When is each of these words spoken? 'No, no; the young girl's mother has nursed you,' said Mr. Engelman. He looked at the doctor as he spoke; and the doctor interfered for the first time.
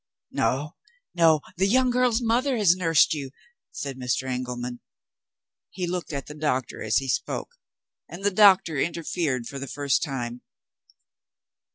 'No, 0.31 0.71
no; 1.13 1.41
the 1.57 1.67
young 1.67 1.91
girl's 1.91 2.21
mother 2.23 2.57
has 2.57 2.75
nursed 2.75 3.13
you,' 3.13 3.29
said 3.71 3.97
Mr. 3.99 4.27
Engelman. 4.27 4.79
He 5.69 5.85
looked 5.85 6.11
at 6.11 6.25
the 6.25 6.33
doctor 6.33 6.81
as 6.81 6.97
he 6.97 7.07
spoke; 7.07 7.49
and 8.09 8.23
the 8.23 8.31
doctor 8.31 8.77
interfered 8.79 9.45
for 9.45 9.59
the 9.59 9.67
first 9.67 10.01
time. 10.01 10.41